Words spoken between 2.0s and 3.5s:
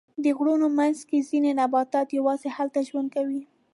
یواځې هلته ژوند کوي.